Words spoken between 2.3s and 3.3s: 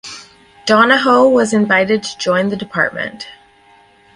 the Dept.